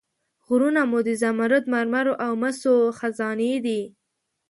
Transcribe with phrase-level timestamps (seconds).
[0.45, 3.81] غرونه مو د زمرد، مرمر او مسو خزانې دي.